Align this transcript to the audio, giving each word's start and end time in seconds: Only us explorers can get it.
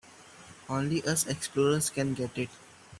Only 0.67 1.03
us 1.05 1.27
explorers 1.27 1.91
can 1.91 2.15
get 2.15 2.35
it. 2.35 2.49